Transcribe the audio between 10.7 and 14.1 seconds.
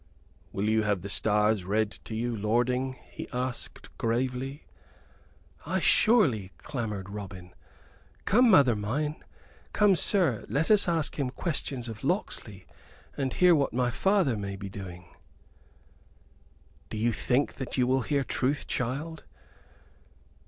us ask him questions of Locksley, and hear what my